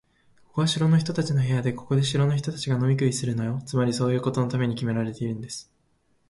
[0.47, 3.61] ここは城の人たちの部屋で、ここで城の人たちが飲み食いするのよ。
[3.67, 5.71] つまり、そういうことのためにきめられているんです。